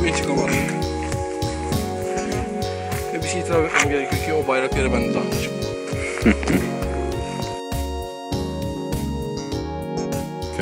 [0.00, 0.54] Bugün çıkamadım.
[3.14, 5.52] Ve bir şey itiraf etmem gerekiyor ki o bayrak yeri ben de dağıtmışım.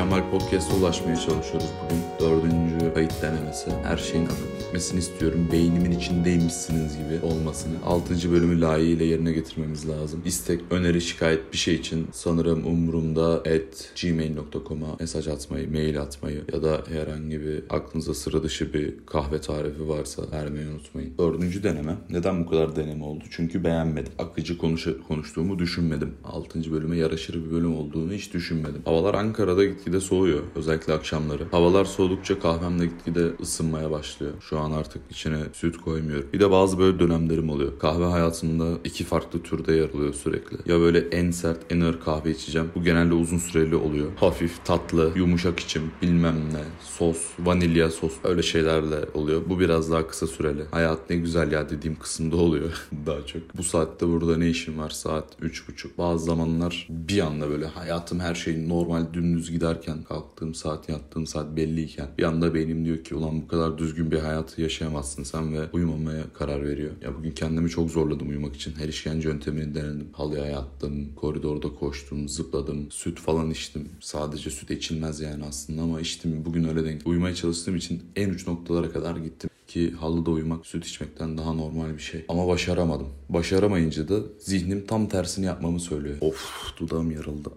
[0.08, 2.02] Mükemmel Podcast'a ulaşmaya çalışıyoruz bugün.
[2.20, 3.70] Dördüncü kayıt denemesi.
[3.84, 5.48] Her şeyin akıp gitmesini istiyorum.
[5.52, 7.74] Beynimin içindeymişsiniz gibi olmasını.
[7.86, 10.22] Altıncı bölümü layığıyla yerine getirmemiz lazım.
[10.24, 16.62] İstek, öneri, şikayet bir şey için sanırım umurumda at gmail.com'a mesaj atmayı, mail atmayı ya
[16.62, 21.12] da herhangi bir aklınıza sıra dışı bir kahve tarifi varsa vermeyi unutmayın.
[21.18, 21.96] Dördüncü deneme.
[22.10, 23.24] Neden bu kadar deneme oldu?
[23.30, 24.12] Çünkü beğenmedim.
[24.18, 26.14] Akıcı konuşu konuştuğumu düşünmedim.
[26.24, 28.82] Altıncı bölüme yaraşır bir bölüm olduğunu hiç düşünmedim.
[28.84, 30.42] Havalar Ankara'da gitgide soğuyor.
[30.54, 31.44] Özellikle akşamları.
[31.50, 34.32] Havalar soğudukça kahvem de gitgide ısınmaya başlıyor.
[34.40, 36.28] Şu an artık içine süt koymuyorum.
[36.32, 37.78] Bir de bazı böyle dönemlerim oluyor.
[37.78, 40.72] Kahve hayatımda iki farklı türde yer alıyor sürekli.
[40.72, 42.70] Ya böyle en sert, en ağır kahve içeceğim.
[42.74, 44.12] Bu genelde uzun süreli oluyor.
[44.16, 49.42] Hafif, tatlı, yumuşak içim, bilmem ne, sos, vanilya sos öyle şeylerle oluyor.
[49.48, 50.62] Bu biraz daha kısa süreli.
[50.70, 53.56] Hayat ne güzel ya dediğim kısımda oluyor daha çok.
[53.56, 54.90] Bu saatte burada ne işim var?
[54.90, 55.98] Saat üç buçuk.
[55.98, 61.56] Bazı zamanlar bir anda böyle hayatım her şey normal dümdüz giderken kalktığım saat yattığım saat
[61.56, 65.70] belliyken bir anda beynim diyor ki ulan bu kadar düzgün bir hayatı yaşayamazsın sen ve
[65.72, 66.90] uyumamaya karar veriyor.
[67.02, 68.74] Ya bugün kendimi çok zorladım uyumak için.
[68.78, 70.08] Her işkence yöntemini denedim.
[70.12, 73.88] Halıya yattım, koridorda koştum, zıpladım, süt falan içtim.
[74.00, 76.44] Sadece süt içilmez yani aslında ama içtim.
[76.44, 77.06] Bugün öyle denk.
[77.06, 81.94] Uyumaya çalıştığım için en uç noktalara kadar gittim ki halıda uyumak süt içmekten daha normal
[81.94, 82.24] bir şey.
[82.28, 83.08] Ama başaramadım.
[83.28, 86.16] Başaramayınca da zihnim tam tersini yapmamı söylüyor.
[86.20, 87.50] Of dudağım yarıldı.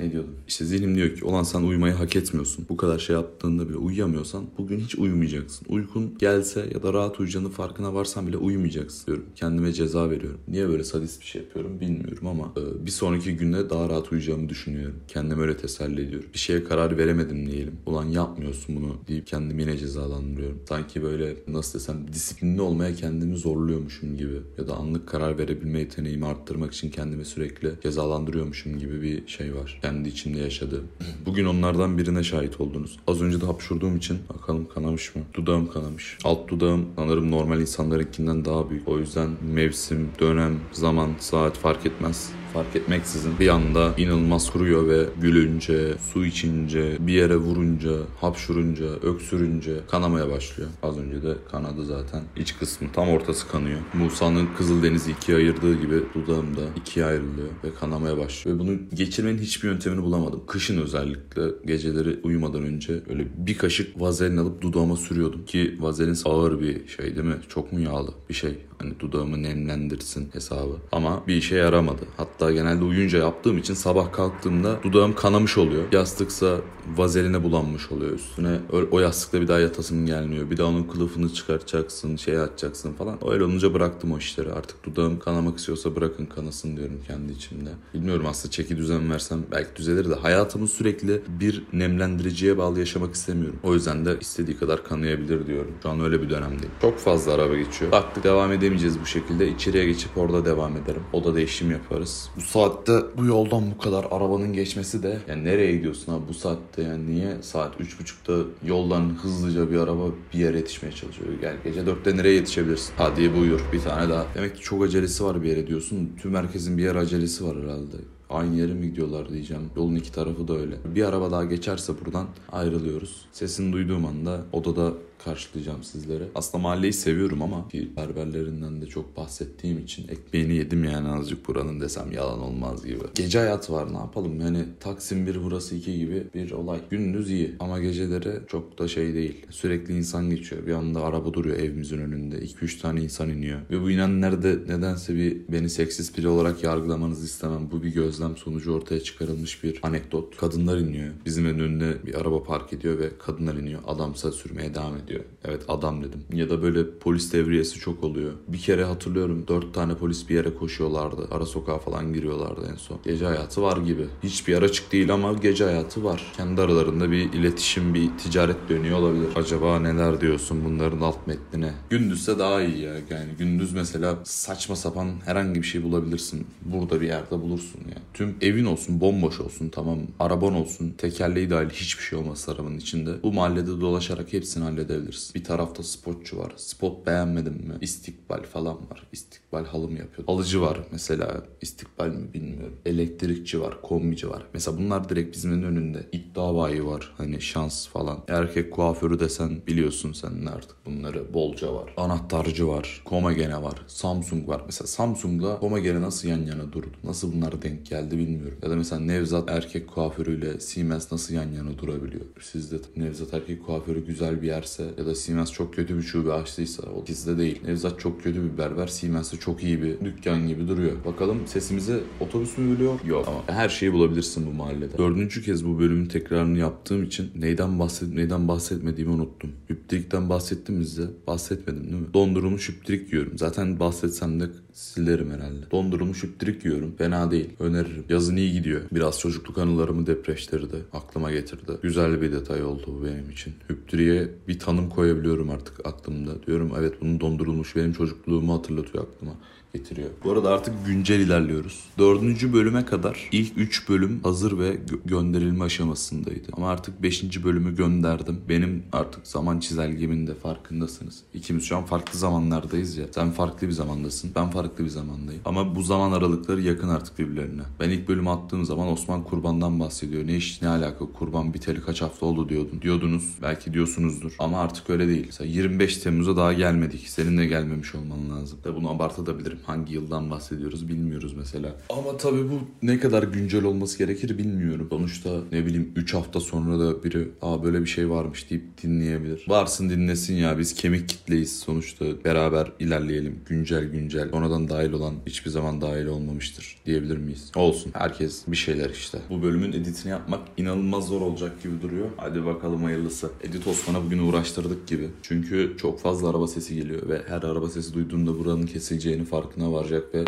[0.00, 0.34] Ne diyordum?
[0.48, 2.66] İşte zihnim diyor ki olan sen uyumayı hak etmiyorsun.
[2.68, 5.66] Bu kadar şey yaptığında bile uyuyamıyorsan bugün hiç uyumayacaksın.
[5.68, 9.24] Uykun gelse ya da rahat uyuyacağının farkına varsan bile uyumayacaksın diyorum.
[9.36, 10.40] Kendime ceza veriyorum.
[10.48, 14.48] Niye böyle sadist bir şey yapıyorum bilmiyorum ama e, bir sonraki günde daha rahat uyuyacağımı
[14.48, 14.96] düşünüyorum.
[15.08, 16.28] Kendime öyle teselli ediyorum.
[16.34, 17.74] Bir şeye karar veremedim diyelim.
[17.86, 20.58] Ulan yapmıyorsun bunu deyip kendimi yine cezalandırıyorum.
[20.68, 26.26] Sanki böyle nasıl desem disiplinli olmaya kendimi zorluyormuşum gibi ya da anlık karar verebilme yeteneğimi
[26.26, 29.80] arttırmak için kendimi sürekli cezalandırıyormuşum gibi bir şey var.
[29.86, 30.88] Kendi içimde yaşadığım.
[31.26, 32.98] Bugün onlardan birine şahit oldunuz.
[33.06, 35.22] Az önce de hapşurduğum için bakalım kanamış mı?
[35.34, 36.18] Dudağım kanamış.
[36.24, 38.88] Alt dudağım sanırım normal insanlarınkinden daha büyük.
[38.88, 45.06] O yüzden mevsim, dönem, zaman, saat fark etmez fark etmeksizin bir anda inanılmaz kuruyor ve
[45.20, 47.90] gülünce, su içince, bir yere vurunca,
[48.20, 50.70] hapşurunca, öksürünce kanamaya başlıyor.
[50.82, 52.22] Az önce de kanadı zaten.
[52.36, 53.78] İç kısmı tam ortası kanıyor.
[53.94, 58.56] Musa'nın Kızıldeniz'i ikiye ayırdığı gibi dudağım da ikiye ayrılıyor ve kanamaya başlıyor.
[58.56, 60.42] Ve bunu geçirmenin hiçbir yöntemini bulamadım.
[60.46, 65.44] Kışın özellikle geceleri uyumadan önce öyle bir kaşık vazelin alıp dudağıma sürüyordum.
[65.44, 67.36] Ki vazelin ağır bir şey değil mi?
[67.48, 68.58] Çok mu yağlı bir şey?
[68.78, 70.76] Hani dudağımı nemlendirsin hesabı.
[70.92, 72.02] Ama bir işe yaramadı.
[72.16, 75.84] Hatta genelde uyuyunca yaptığım için sabah kalktığımda dudağım kanamış oluyor.
[75.92, 76.56] Yastıksa
[76.96, 78.58] vazeline bulanmış oluyor üstüne.
[78.90, 80.50] O yastıkta bir daha yatasım gelmiyor.
[80.50, 83.18] Bir daha onun kılıfını çıkartacaksın, şey atacaksın falan.
[83.30, 84.52] Öyle olunca bıraktım o işleri.
[84.52, 87.70] Artık dudağım kanamak istiyorsa bırakın kanasın diyorum kendi içimde.
[87.94, 93.58] Bilmiyorum aslında çeki düzen versem belki düzelir de hayatımı sürekli bir nemlendiriciye bağlı yaşamak istemiyorum.
[93.62, 95.74] O yüzden de istediği kadar kanayabilir diyorum.
[95.82, 96.72] Şu an öyle bir dönemdeyim.
[96.80, 97.92] Çok fazla araba geçiyor.
[97.92, 99.48] Baktık devam edemeyeceğiz bu şekilde.
[99.48, 101.02] İçeriye geçip orada devam ederim.
[101.12, 102.30] Oda değişim yaparız.
[102.36, 106.82] Bu saatte bu yoldan bu kadar arabanın geçmesi de yani nereye gidiyorsun abi bu saatte
[106.82, 110.04] yani niye saat 3.30'da yoldan hızlıca bir araba
[110.34, 111.28] bir yere yetişmeye çalışıyor.
[111.40, 112.92] Gel gece 4'te nereye yetişebilirsin?
[112.96, 114.26] Hadi buyur bir tane daha.
[114.34, 116.12] Demek ki çok acelesi var bir yere diyorsun.
[116.22, 117.96] Tüm herkesin bir yer acelesi var herhalde.
[118.30, 119.62] Aynı yere mi gidiyorlar diyeceğim.
[119.76, 120.76] Yolun iki tarafı da öyle.
[120.94, 123.26] Bir araba daha geçerse buradan ayrılıyoruz.
[123.32, 124.92] Sesini duyduğum anda odada
[125.24, 126.24] karşılayacağım sizlere.
[126.34, 131.80] Aslında mahalleyi seviyorum ama ki berberlerinden de çok bahsettiğim için ekmeğini yedim yani azıcık buranın
[131.80, 133.04] desem yalan olmaz gibi.
[133.14, 136.80] Gece hayatı var ne yapalım yani Taksim 1 burası 2 gibi bir olay.
[136.90, 139.46] Gündüz iyi ama geceleri çok da şey değil.
[139.50, 140.66] Sürekli insan geçiyor.
[140.66, 142.38] Bir anda araba duruyor evimizin önünde.
[142.38, 143.60] 2-3 tane insan iniyor.
[143.70, 147.68] Ve bu inenler de nedense bir beni seksist biri olarak yargılamanızı istemem.
[147.70, 150.36] Bu bir gözlem sonucu ortaya çıkarılmış bir anekdot.
[150.36, 151.12] Kadınlar iniyor.
[151.26, 153.80] Bizim önünde bir araba park ediyor ve kadınlar iniyor.
[153.86, 155.05] Adamsa sürmeye devam ediyor.
[155.44, 156.24] Evet adam dedim.
[156.32, 158.32] Ya da böyle polis devriyesi çok oluyor.
[158.48, 161.28] Bir kere hatırlıyorum dört tane polis bir yere koşuyorlardı.
[161.30, 162.98] Ara sokağa falan giriyorlardı en son.
[163.04, 164.06] Gece hayatı var gibi.
[164.22, 166.32] Hiçbir araçık değil ama gece hayatı var.
[166.36, 169.28] Kendi aralarında bir iletişim, bir ticaret dönüyor olabilir.
[169.36, 171.72] Acaba neler diyorsun bunların alt metnine?
[171.90, 172.94] Gündüzse daha iyi ya.
[172.94, 176.46] Yani gündüz mesela saçma sapan herhangi bir şey bulabilirsin.
[176.64, 177.96] Burada bir yerde bulursun ya.
[178.14, 179.98] Tüm evin olsun, bomboş olsun tamam.
[180.20, 183.22] Araban olsun, tekerleği dahil hiçbir şey olmaz arabanın içinde.
[183.22, 185.32] Bu mahallede dolaşarak hepsini halledebilirsin bahsedebiliriz.
[185.34, 186.52] Bir tarafta spotçu var.
[186.56, 187.74] Spot beğenmedim mi?
[187.80, 189.06] İstikbal falan var.
[189.12, 190.28] İstikbal halı mı yapıyor?
[190.28, 191.42] Alıcı var mesela.
[191.60, 192.76] İstikbal mi bilmiyorum.
[192.86, 193.82] Elektrikçi var.
[193.82, 194.46] Kombici var.
[194.54, 196.06] Mesela bunlar direkt bizim önünde.
[196.12, 197.14] İddia bayi var.
[197.16, 198.24] Hani şans falan.
[198.28, 201.34] Erkek kuaförü desen biliyorsun sen artık bunları.
[201.34, 201.94] Bolca var.
[201.96, 203.02] Anahtarcı var.
[203.04, 203.82] Komagene var.
[203.86, 204.62] Samsung var.
[204.66, 206.86] Mesela Samsung'la Komagene nasıl yan yana durdu?
[207.04, 208.58] Nasıl bunlar denk geldi bilmiyorum.
[208.62, 212.24] Ya da mesela Nevzat erkek kuaförüyle Siemens nasıl yan yana durabiliyor?
[212.40, 216.82] Sizde Nevzat erkek kuaförü güzel bir yerse ya da Siemens çok kötü bir şube açtıysa
[216.82, 217.60] o sizde değil.
[217.66, 218.86] Nevzat çok kötü bir berber.
[218.86, 220.92] Siemens'te çok iyi bir dükkan gibi duruyor.
[221.04, 223.00] Bakalım sesimize otobüs mü bölüyor?
[223.06, 224.98] Yok ama her şeyi bulabilirsin bu mahallede.
[224.98, 229.50] Dördüncü kez bu bölümün tekrarını yaptığım için neyden bahset neyden bahsetmediğimi unuttum.
[229.70, 231.08] Hüptrik'ten bahsettim size?
[231.26, 232.14] Bahsetmedim değil mi?
[232.14, 233.38] Dondurulmuş hüptrik yiyorum.
[233.38, 235.70] Zaten bahsetsem de silerim herhalde.
[235.70, 236.94] Dondurulmuş hüptrik yiyorum.
[236.98, 237.48] Fena değil.
[237.60, 238.04] Öneririm.
[238.08, 238.80] Yazın iyi gidiyor.
[238.92, 240.76] Biraz çocukluk anılarımı depreştirdi.
[240.92, 241.72] Aklıma getirdi.
[241.82, 243.54] Güzel bir detay oldu bu benim için.
[243.70, 246.46] Hüptriye bir tanım koyabiliyorum artık aklımda.
[246.46, 249.32] Diyorum evet bunun dondurulmuş benim çocukluğumu hatırlatıyor aklıma
[249.76, 250.08] getiriyor.
[250.24, 251.84] Bu arada artık güncel ilerliyoruz.
[251.98, 256.48] Dördüncü bölüme kadar ilk üç bölüm hazır ve gö- gönderilme aşamasındaydı.
[256.52, 258.40] Ama artık beşinci bölümü gönderdim.
[258.48, 261.22] Benim artık zaman çizelgemin de farkındasınız.
[261.34, 263.06] İkimiz şu an farklı zamanlardayız ya.
[263.14, 264.30] Sen farklı bir zamandasın.
[264.36, 265.40] Ben farklı bir zamandayım.
[265.44, 267.62] Ama bu zaman aralıkları yakın artık birbirlerine.
[267.80, 270.26] Ben ilk bölümü attığım zaman Osman Kurban'dan bahsediyor.
[270.26, 272.82] Ne iş ne alaka kurban biteli kaç hafta oldu diyordun.
[272.82, 273.34] Diyordunuz.
[273.42, 274.32] Belki diyorsunuzdur.
[274.38, 275.22] Ama artık öyle değil.
[275.26, 277.08] Mesela 25 Temmuz'a daha gelmedik.
[277.08, 278.58] Senin de gelmemiş olman lazım.
[278.64, 279.58] Tabi bunu abartabilirim.
[279.66, 281.76] Hangi yıldan bahsediyoruz bilmiyoruz mesela.
[281.90, 284.86] Ama tabii bu ne kadar güncel olması gerekir bilmiyorum.
[284.90, 289.44] Sonuçta ne bileyim 3 hafta sonra da biri aa böyle bir şey varmış deyip dinleyebilir.
[289.48, 293.38] Varsın dinlesin ya biz kemik kitleyiz sonuçta beraber ilerleyelim.
[293.48, 294.30] Güncel güncel.
[294.30, 297.52] Sonradan dahil olan hiçbir zaman dahil olmamıştır diyebilir miyiz?
[297.56, 297.92] Olsun.
[297.94, 299.18] Herkes bir şeyler işte.
[299.30, 302.06] Bu bölümün editini yapmak inanılmaz zor olacak gibi duruyor.
[302.16, 303.30] Hadi bakalım hayırlısı.
[303.42, 305.08] Edit Osman'a bugün uğraştırdık gibi.
[305.22, 309.24] Çünkü çok fazla araba sesi geliyor ve her araba sesi duyduğunda buranın kesileceğini
[309.56, 310.24] farkına varacak ve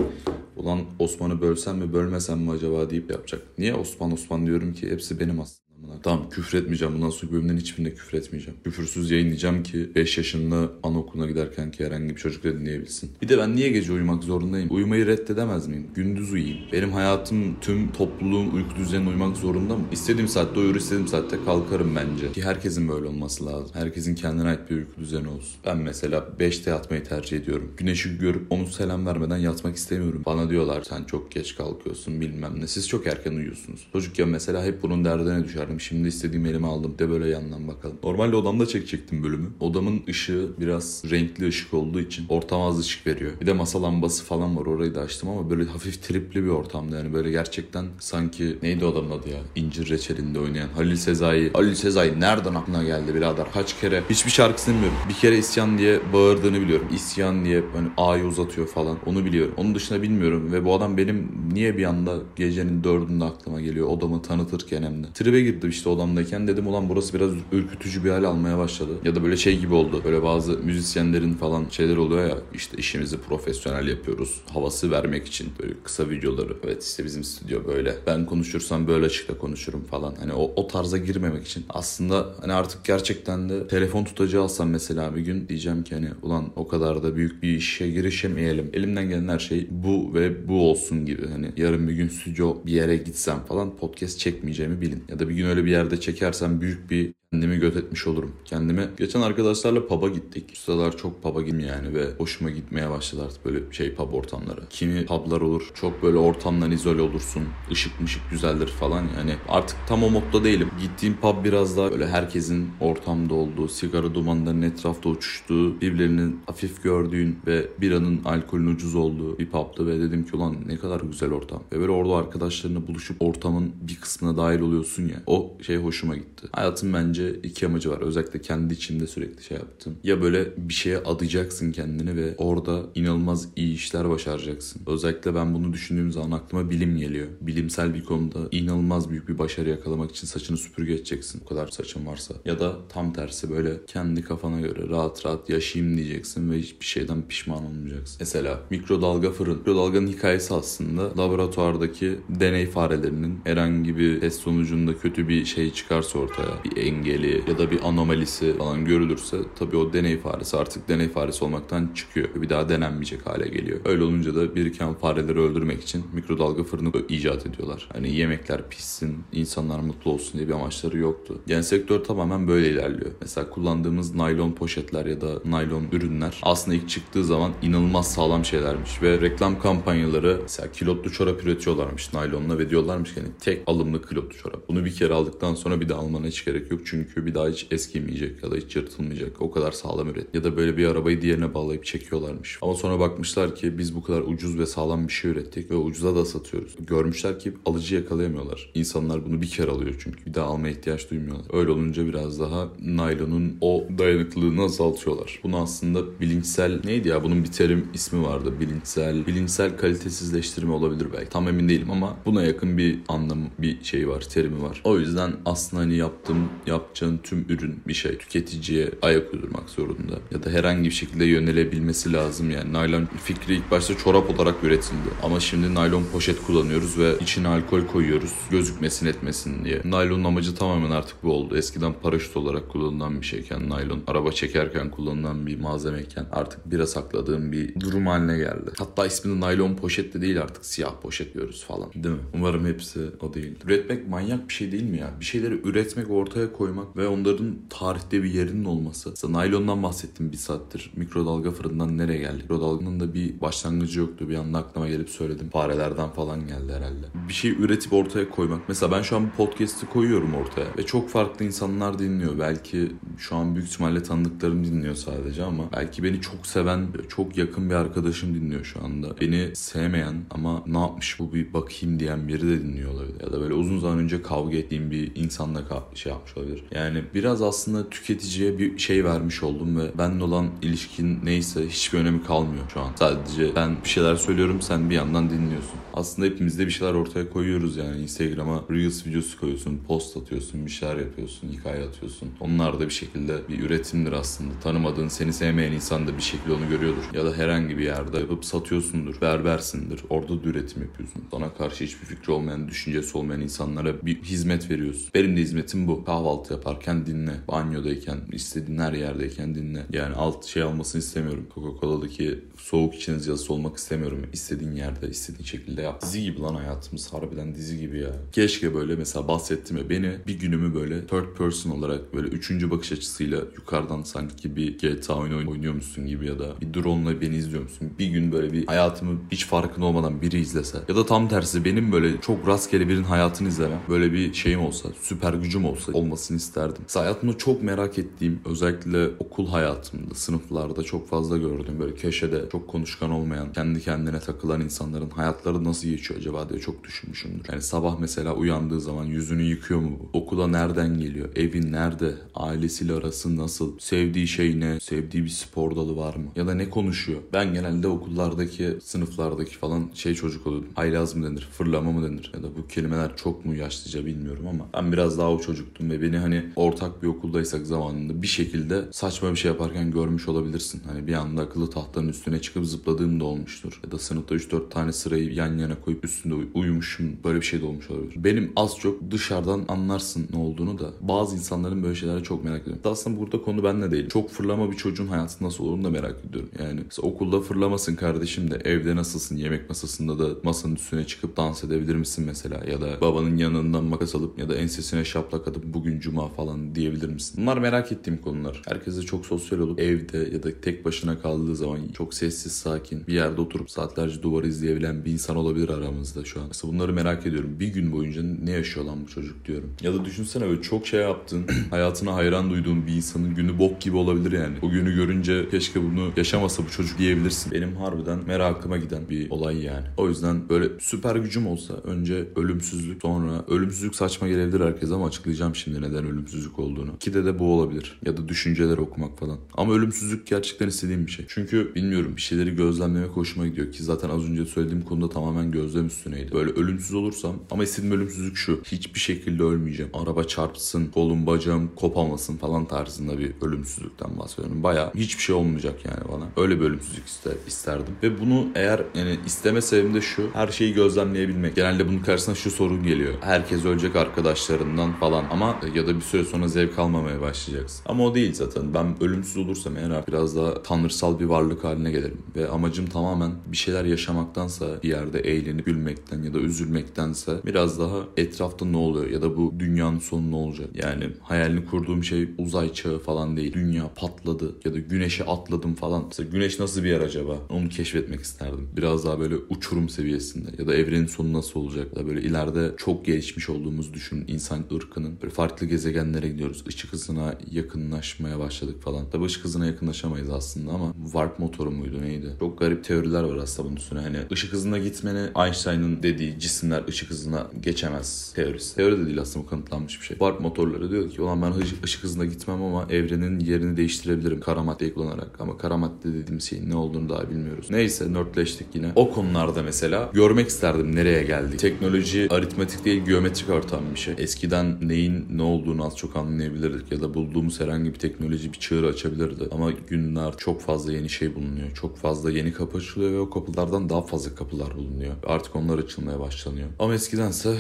[0.57, 3.43] ulan Osman'ı bölsem mi bölmesem mi acaba deyip yapacak.
[3.59, 5.68] Niye Osman Osman diyorum ki hepsi benim aslında.
[5.89, 6.03] Amına.
[6.03, 6.95] Tamam küfür etmeyeceğim.
[6.95, 8.61] Bundan sonra bölümlerin hiçbirinde küfür etmeyeceğim.
[8.65, 13.11] Küfürsüz yayınlayacağım ki 5 yaşında anaokuluna giderken ki herhangi bir çocuk da dinleyebilsin.
[13.23, 14.69] Bir de ben niye gece uyumak zorundayım?
[14.71, 15.87] Uyumayı reddedemez miyim?
[15.95, 16.59] Gündüz uyuyayım.
[16.73, 19.85] Benim hayatım tüm topluluğun uyku düzenine uymak zorunda mı?
[19.93, 22.33] İstediğim saatte uyur, istediğim saatte kalkarım bence.
[22.33, 23.71] Ki herkesin böyle olması lazım.
[23.73, 25.57] Herkesin kendine ait bir uyku düzeni olsun.
[25.67, 27.73] Ben mesela 5'te yatmayı tercih ediyorum.
[27.77, 30.23] Güneşi görüp onu selam vermeden yatmak istemiyorum.
[30.27, 32.67] Bana diyorlar sen çok geç kalkıyorsun bilmem ne.
[32.67, 33.87] Siz çok erken uyuyorsunuz.
[33.93, 35.78] Çocukken mesela hep bunun derdine düşerdim.
[35.81, 36.95] Şimdi istediğim elime aldım.
[36.99, 37.97] De böyle yandan bakalım.
[38.05, 39.49] Normalde odamda çekecektim bölümü.
[39.61, 43.33] Odamın ışığı biraz renkli ışık olduğu için ortama az ışık veriyor.
[43.41, 44.67] Bir de masa lambası falan var.
[44.67, 46.97] Orayı da açtım ama böyle hafif tripli bir ortamda.
[46.97, 49.39] Yani böyle gerçekten sanki neydi adamın adı ya?
[49.55, 51.53] İncir reçelinde oynayan Halil Sezai.
[51.53, 53.47] Halil Sezai nereden aklına geldi birader?
[53.55, 54.99] Kaç kere hiçbir şarkısını bilmiyorum.
[55.09, 56.87] Bir kere isyan diye bağırdığını biliyorum.
[56.95, 58.99] İsyan diye hani A'yı uzatıyor falan.
[59.07, 59.55] Onu biliyorum.
[59.57, 64.23] Onun dışında bilmiyorum ve bu adam benim niye bir anda gecenin dördünde aklıma geliyor odamı
[64.23, 65.07] tanıtırken hem de.
[65.15, 68.93] Tribe girdim işte odamdayken dedim ulan burası biraz ürkütücü bir hal almaya başladı.
[69.05, 70.03] Ya da böyle şey gibi oldu.
[70.05, 74.41] Böyle bazı müzisyenlerin falan şeyler oluyor ya işte işimizi profesyonel yapıyoruz.
[74.53, 76.57] Havası vermek için böyle kısa videoları.
[76.65, 77.95] Evet işte bizim stüdyo böyle.
[78.07, 80.15] Ben konuşursam böyle açıkta konuşurum falan.
[80.21, 81.65] Hani o, o tarza girmemek için.
[81.69, 86.45] Aslında hani artık gerçekten de telefon tutacağı alsam mesela bir gün diyeceğim ki hani ulan
[86.57, 88.71] o kadar da büyük bir işe girişemeyelim.
[88.73, 91.29] Elimden gelen her şey bu ve bu olsun gibi.
[91.29, 95.05] Hani yarın bir gün stüdyo bir yere gitsem falan podcast çekmeyeceğimi bilin.
[95.09, 98.33] Ya da bir gün öyle bir yerde çekersem büyük bir kendimi göt etmiş olurum.
[98.45, 100.45] Kendime geçen arkadaşlarla pub'a gittik.
[100.53, 104.61] Bu sıralar çok pub'a gittim yani ve hoşuma gitmeye başladı artık böyle şey pub ortamları.
[104.71, 105.71] Kimi pub'lar olur.
[105.75, 107.43] Çok böyle ortamdan izole olursun.
[107.71, 109.35] Işık mışık güzeldir falan yani.
[109.49, 110.71] Artık tam o modda değilim.
[110.83, 117.39] Gittiğim pub biraz daha böyle herkesin ortamda olduğu, sigara dumanlarının etrafta uçuştuğu, birbirlerini hafif gördüğün
[117.47, 121.63] ve biranın alkolün ucuz olduğu bir pub'tı ve dedim ki ulan ne kadar güzel ortam.
[121.73, 125.23] Ve böyle orada arkadaşlarına buluşup ortamın bir kısmına dahil oluyorsun ya.
[125.27, 126.47] O şey hoşuma gitti.
[126.53, 128.01] Hayatım bence iki amacı var.
[128.01, 129.97] Özellikle kendi içimde sürekli şey yaptım.
[130.05, 134.83] Ya böyle bir şeye adayacaksın kendini ve orada inanılmaz iyi işler başaracaksın.
[134.87, 137.27] Özellikle ben bunu düşündüğüm zaman aklıma bilim geliyor.
[137.41, 141.43] Bilimsel bir konuda inanılmaz büyük bir başarı yakalamak için saçını süpürge edeceksin.
[141.45, 142.35] O kadar saçın varsa.
[142.45, 147.23] Ya da tam tersi böyle kendi kafana göre rahat rahat yaşayayım diyeceksin ve hiçbir şeyden
[147.29, 148.17] pişman olmayacaksın.
[148.21, 149.59] Mesela mikrodalga fırın.
[149.59, 156.65] Mikrodalganın hikayesi aslında laboratuvardaki deney farelerinin herhangi bir test sonucunda kötü bir şey çıkarsa ortaya
[156.65, 161.09] bir engel engeli ya da bir anomalisi falan görülürse tabii o deney faresi artık deney
[161.09, 162.29] faresi olmaktan çıkıyor.
[162.35, 163.81] Bir daha denenmeyecek hale geliyor.
[163.85, 167.89] Öyle olunca da biriken fareleri öldürmek için mikrodalga fırını icat ediyorlar.
[167.93, 171.39] Hani yemekler pişsin, insanlar mutlu olsun diye bir amaçları yoktu.
[171.47, 173.11] Yani sektör tamamen böyle ilerliyor.
[173.21, 179.03] Mesela kullandığımız naylon poşetler ya da naylon ürünler aslında ilk çıktığı zaman inanılmaz sağlam şeylermiş
[179.03, 184.39] ve reklam kampanyaları mesela kilotlu çorap üretiyorlarmış naylonla ve diyorlarmış ki hani tek alımlı kilotlu
[184.39, 184.69] çorap.
[184.69, 187.67] Bunu bir kere aldıktan sonra bir daha almana hiç gerek yok çünkü bir daha hiç
[187.71, 189.43] eskimeyecek ya da hiç yırtılmayacak.
[189.43, 190.35] O kadar sağlam üret.
[190.35, 192.59] Ya da böyle bir arabayı diğerine bağlayıp çekiyorlarmış.
[192.63, 196.17] Ama sonra bakmışlar ki biz bu kadar ucuz ve sağlam bir şey ürettik ve ucuza
[196.17, 196.77] da satıyoruz.
[196.87, 198.71] Görmüşler ki alıcı yakalayamıyorlar.
[198.75, 201.47] İnsanlar bunu bir kere alıyor çünkü bir daha almaya ihtiyaç duymuyorlar.
[201.53, 205.41] Öyle olunca biraz daha naylonun o dayanıklılığını azaltıyorlar.
[205.43, 208.55] Bunu aslında bilinçsel neydi ya bunun bir terim ismi vardı.
[208.61, 211.31] Bilinçsel bilinçsel kalitesizleştirme olabilir belki.
[211.31, 214.81] Tam emin değilim ama buna yakın bir anlam bir şey var, terimi var.
[214.85, 216.49] O yüzden aslında hani yaptığım
[216.89, 222.13] yapacağın tüm ürün bir şey tüketiciye ayak uydurmak zorunda ya da herhangi bir şekilde yönelebilmesi
[222.13, 222.73] lazım yani.
[222.73, 227.87] Naylon fikri ilk başta çorap olarak üretildi ama şimdi naylon poşet kullanıyoruz ve içine alkol
[227.87, 229.83] koyuyoruz gözükmesin etmesin diye.
[229.85, 231.57] Naylonun amacı tamamen artık bu oldu.
[231.57, 237.53] Eskiden paraşüt olarak kullanılan bir şeyken naylon araba çekerken kullanılan bir malzemeyken artık bira sakladığım
[237.53, 238.71] bir durum haline geldi.
[238.79, 241.91] Hatta ismini naylon poşet de değil artık siyah poşet diyoruz falan.
[241.95, 242.21] Değil mi?
[242.35, 243.55] Umarım hepsi o değil.
[243.65, 245.11] Üretmek manyak bir şey değil mi ya?
[245.21, 249.11] Bir şeyleri üretmek, ortaya koymak ve onların tarihte bir yerinin olması.
[249.11, 250.91] Mesela naylondan bahsettim bir saattir.
[250.97, 252.43] Mikrodalga fırından nereye geldik?
[252.43, 254.29] Mikrodalganın da bir başlangıcı yoktu.
[254.29, 255.51] Bir anda aklıma gelip söyledim.
[255.51, 257.07] Farelerden falan geldi herhalde.
[257.29, 258.69] Bir şey üretip ortaya koymak.
[258.69, 262.39] Mesela ben şu an bu podcast'i koyuyorum ortaya ve çok farklı insanlar dinliyor.
[262.39, 267.71] Belki şu an büyük ihtimalle tanıdıklarım dinliyor sadece ama belki beni çok seven, çok yakın
[267.71, 269.21] bir arkadaşım dinliyor şu anda.
[269.21, 273.21] Beni sevmeyen ama ne yapmış bu bir bakayım diyen biri de dinliyor olabilir.
[273.21, 275.63] Ya da böyle uzun zaman önce kavga ettiğim bir insanla
[275.95, 276.65] şey yapmış olabilir.
[276.75, 282.25] Yani biraz aslında tüketiciye bir şey vermiş oldum ve benimle olan ilişkin neyse hiçbir önemi
[282.25, 282.93] kalmıyor şu an.
[282.99, 285.79] Sadece ben bir şeyler söylüyorum sen bir yandan dinliyorsun.
[285.95, 288.03] Aslında hepimiz de bir şeyler ortaya koyuyoruz yani.
[288.03, 292.29] Instagram'a Reels videosu koyuyorsun, post atıyorsun, bir şeyler yapıyorsun, hikaye atıyorsun.
[292.41, 294.53] Onlar da bir şekilde bir üretimdir aslında.
[294.63, 297.03] Tanımadığın, seni sevmeyen insan da bir şekilde onu görüyordur.
[297.15, 300.01] Ya da herhangi bir yerde yapıp satıyorsundur, berbersindir.
[300.11, 301.23] Orada da üretim yapıyorsun.
[301.31, 305.09] Sana karşı hiçbir fikri olmayan, düşüncesi olmayan insanlara bir hizmet veriyorsun.
[305.15, 306.05] Benim de hizmetim bu.
[306.05, 307.33] Kahvaltı yaparken dinle.
[307.49, 309.87] Banyodayken, istediğin her yerdeyken dinle.
[309.93, 311.47] Yani alt şey almasını istemiyorum.
[311.55, 314.27] Coca-Cola'daki soğuk içiniz yazısı olmak istemiyorum.
[314.33, 316.03] İstediğin yerde, istediğin şekilde yap.
[316.03, 317.13] Dizi gibi lan hayatımız.
[317.13, 318.13] Harbiden dizi gibi ya.
[318.33, 322.93] Keşke böyle mesela bahsettim ya beni bir günümü böyle third person olarak böyle üçüncü bakış
[322.93, 327.91] açısıyla yukarıdan sanki bir GTA oyunu oynuyormuşsun gibi ya da bir drone'la beni izliyormuşsun.
[327.99, 330.79] Bir gün böyle bir hayatımı hiç farkında olmadan biri izlese.
[330.89, 333.81] Ya da tam tersi benim böyle çok rastgele birinin hayatını izlemem.
[333.89, 336.85] Böyle bir şeyim olsa, süper gücüm olsa olmasını isterdim.
[336.95, 343.11] Hayatımda çok merak ettiğim özellikle okul hayatımda, sınıflarda çok fazla gördüğüm böyle köşede çok konuşkan
[343.11, 347.47] olmayan, kendi kendine takılan insanların hayatları nasıl geçiyor acaba diye çok düşünmüşümdür.
[347.53, 350.19] Yani sabah mesela uyandığı zaman yüzünü yıkıyor mu bu?
[350.19, 351.29] Okula nereden geliyor?
[351.37, 352.15] Evin nerede?
[352.35, 353.79] Ailesiyle arası nasıl?
[353.79, 354.81] Sevdiği şey ne?
[354.81, 356.27] Sevdiği bir spor dalı var mı?
[356.37, 357.21] Ya da ne konuşuyor?
[357.33, 360.69] Ben genelde okullardaki, sınıflardaki falan şey çocuk oluyordum.
[360.75, 361.49] Haylaz mı denir?
[361.53, 362.33] Fırlama mı denir?
[362.35, 366.03] Ya da bu kelimeler çok mu yaşlıca bilmiyorum ama ben biraz daha o çocuktum ve
[366.03, 370.83] beni hani ortak bir okuldaysak zamanında bir şekilde saçma bir şey yaparken görmüş olabilirsin.
[370.87, 373.81] Hani bir anda akıllı tahtanın üstüne çıkıp zıpladığım da olmuştur.
[373.85, 377.17] Ya da sınıfta 3-4 tane sırayı yan yana koyup üstünde uy- uyumuşum.
[377.25, 378.25] Böyle bir şey de olmuş olabilir.
[378.25, 382.83] Benim az çok dışarıdan anlarsın ne olduğunu da bazı insanların böyle şeylere çok merak ediyorum.
[382.85, 384.09] Aslında burada konu benle değil.
[384.09, 386.51] Çok fırlama bir çocuğun hayatı nasıl olur da merak ediyorum.
[386.59, 391.95] Yani okulda fırlamasın kardeşim de evde nasılsın yemek masasında da masanın üstüne çıkıp dans edebilir
[391.95, 396.18] misin mesela ya da babanın yanından makas alıp ya da ensesine şaplak atıp bugün cuma
[396.27, 397.35] falan diyebilir misin?
[397.43, 398.63] Bunlar merak ettiğim konular.
[398.69, 403.15] Herkese çok sosyal olup evde ya da tek başına kaldığı zaman çok sessiz sakin bir
[403.15, 406.47] yerde oturup saatlerce duvar izleyebilen bir insan olabilir aramızda şu an.
[406.49, 407.61] Mesela bunları merak ediyorum.
[407.61, 409.71] Bir gün boyunca ne yaşıyor lan bu çocuk diyorum.
[409.83, 411.47] Ya da düşünsene böyle çok şey yaptın.
[411.71, 414.57] hayatına hayran duyduğun bir insanın günü bok gibi olabilir yani.
[414.63, 417.53] O günü görünce keşke bunu yaşamasa bu çocuk diyebilirsin.
[417.53, 419.87] Benim harbiden merakıma giden bir olay yani.
[419.97, 425.55] O yüzden böyle süper gücüm olsa önce ölümsüzlük sonra ölümsüzlük saçma gelebilir herkese ama açıklayacağım
[425.55, 426.91] şimdi neden ölümsüzlük olduğunu.
[426.97, 427.99] İkide de bu olabilir.
[428.07, 429.39] Ya da düşünceler okumak falan.
[429.55, 431.25] Ama ölümsüzlük gerçekten istediğim bir şey.
[431.29, 435.87] Çünkü bilmiyorum bir şeyleri gözlemlemek hoşuma gidiyor ki zaten az önce söylediğim konuda tamamen gözlem
[435.87, 436.33] üstüneydi.
[436.33, 438.61] Böyle ölümsüz olursam ama istediğim ölümsüzlük şu.
[438.65, 439.91] Hiçbir şekilde ölmeyeceğim.
[439.95, 444.63] Araba çarpsın, kolum bacağım kopamasın falan tarzında bir ölümsüzlükten bahsediyorum.
[444.63, 446.29] Baya hiçbir şey olmayacak yani bana.
[446.37, 447.95] Öyle bir ölümsüzlük ister, isterdim.
[448.03, 450.31] Ve bunu eğer yani isteme sebebim de şu.
[450.33, 451.57] Her şeyi gözlemleyebilmek.
[451.57, 453.15] Genelde bunun karşısına şu sorun geliyor.
[453.21, 457.83] Herkes ölecek arkadaşlarından falan ama ya da bir süre sonra zevk almamaya başlayacaksın.
[457.87, 458.75] Ama o değil zaten.
[458.75, 462.23] Ben ölümsüz olursam eğer artık biraz daha tanrısal bir varlık haline gelirim.
[462.37, 467.99] Ve amacım tamamen bir şeyler yaşamaktansa bir yerde eğlenip gülmekten ya da üzülmektense biraz daha
[468.17, 470.69] etrafta ne oluyor ya da bu dünyanın sonu ne olacak?
[470.75, 473.53] Yani hayalini kurduğum şey uzay çağı falan değil.
[473.53, 476.05] Dünya patladı ya da güneşe atladım falan.
[476.07, 477.39] Mesela güneş nasıl bir yer acaba?
[477.51, 478.69] Onu keşfetmek isterdim.
[478.77, 481.87] Biraz daha böyle uçurum seviyesinde ya da evrenin sonu nasıl olacak?
[481.97, 486.65] Ya da böyle ileride çok gelişmiş olduğumuz düşün insan ırkının böyle farklı gezegenlere gidiyoruz.
[486.69, 489.05] Işık hızına yakınlaşmaya başladık falan.
[489.13, 492.37] Tabii ışık hızına yakınlaşamayız aslında ama warp motoru muydu neydi?
[492.39, 494.01] Çok garip teoriler var aslında bunun üstüne.
[494.01, 498.77] Hani ışık hızına gitmeni Einstein'ın dediği cisimler ışık hızına geçemez teorisi.
[498.77, 500.17] Teori de değil aslında bu kanıtlanmış bir şey.
[500.19, 501.53] Warp motorları diyor ki ulan ben
[501.85, 505.41] ışık hızına gitmem ama evrenin yerini değiştirebilirim kara maddeyi kullanarak.
[505.41, 507.67] Ama kara madde dediğimiz şeyin ne olduğunu daha bilmiyoruz.
[507.71, 508.93] Neyse nörtleştik yine.
[508.97, 511.59] O konularda mesela görmek isterdim nereye geldik.
[511.59, 514.15] Teknoloji aritmetik değil geometrik ortam bir şey.
[514.19, 518.85] Eskiden neyin ne olduğunu az çok anlayabilirdik ya da bulduğumuz herhangi bir teknoloji bir çığır
[518.85, 519.49] açabilirdi.
[519.53, 521.75] Ama günler çok fazla yeni şey bulunuyor.
[521.75, 525.15] Çok fazla yeni kapı açılıyor ve o kapılardan daha fazla kapılar bulunuyor.
[525.27, 526.69] Artık onlar açılmaya başlanıyor.
[526.79, 527.57] Ama eskidense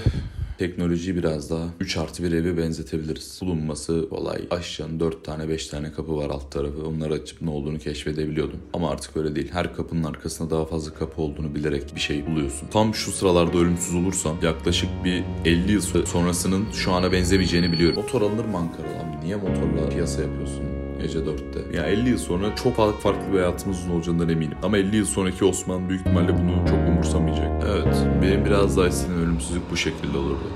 [0.58, 3.38] teknolojiyi biraz daha 3 artı bir evi benzetebiliriz.
[3.42, 4.38] Bulunması kolay.
[4.50, 6.86] Aşağının 4 tane 5 tane kapı var alt tarafı.
[6.86, 8.58] Onları açıp ne olduğunu keşfedebiliyordum.
[8.72, 9.48] Ama artık öyle değil.
[9.52, 12.68] Her kapının arkasında daha fazla kapı olduğunu bilerek bir şey buluyorsun.
[12.68, 17.96] Tam şu sıralarda ölümsüz olursam yaklaşık bir 50 yıl sonrasının şu ana benzemeyeceğini biliyorum.
[18.02, 19.24] Motor alınır mı Ankara'dan?
[19.24, 20.77] Niye motorla piyasa yapıyorsun?
[21.02, 21.76] Gece 4'te.
[21.76, 24.58] Ya 50 yıl sonra çok farklı bir hayatımızın olacağından eminim.
[24.62, 27.62] Ama 50 yıl sonraki Osman büyük ihtimalle bunu çok umursamayacak.
[27.66, 27.96] Evet.
[28.22, 30.50] Benim biraz daha istediğim ölümsüzlük bu şekilde olurdu.